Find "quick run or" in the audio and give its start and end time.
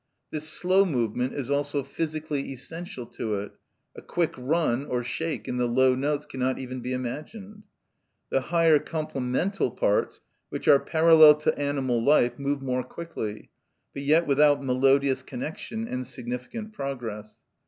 4.01-5.03